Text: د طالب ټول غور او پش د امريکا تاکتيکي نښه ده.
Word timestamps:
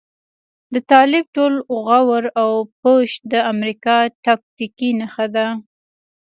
د 0.73 0.75
طالب 0.91 1.25
ټول 1.35 1.53
غور 1.83 2.23
او 2.41 2.51
پش 2.81 3.09
د 3.31 3.33
امريکا 3.53 3.97
تاکتيکي 4.25 4.89
نښه 4.99 5.27
ده. 5.35 5.47